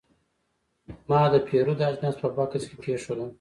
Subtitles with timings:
[1.09, 3.29] ما د پیرود اجناس په بکس کې کېښودل.